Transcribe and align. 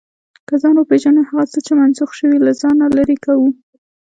که 0.47 0.55
ځان 0.61 0.75
وپېژنو، 0.77 1.27
هغه 1.29 1.45
څه 1.51 1.59
چې 1.65 1.71
منسوخ 1.79 2.09
شوي، 2.19 2.37
له 2.45 2.51
ځانه 2.61 2.85
لرې 2.97 3.17
کوو. 3.25 3.49